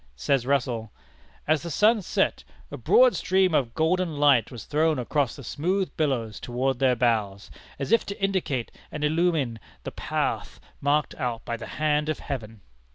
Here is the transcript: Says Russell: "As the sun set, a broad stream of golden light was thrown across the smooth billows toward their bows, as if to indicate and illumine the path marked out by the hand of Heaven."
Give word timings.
Says 0.15 0.47
Russell: 0.47 0.91
"As 1.47 1.61
the 1.61 1.69
sun 1.69 2.01
set, 2.01 2.43
a 2.71 2.75
broad 2.77 3.15
stream 3.15 3.53
of 3.53 3.75
golden 3.75 4.17
light 4.17 4.49
was 4.49 4.65
thrown 4.65 4.97
across 4.97 5.35
the 5.35 5.43
smooth 5.43 5.95
billows 5.95 6.39
toward 6.39 6.79
their 6.79 6.95
bows, 6.95 7.51
as 7.77 7.91
if 7.91 8.03
to 8.07 8.19
indicate 8.19 8.71
and 8.91 9.03
illumine 9.03 9.59
the 9.83 9.91
path 9.91 10.59
marked 10.79 11.13
out 11.19 11.45
by 11.45 11.55
the 11.55 11.67
hand 11.77 12.09
of 12.09 12.17
Heaven." 12.17 12.61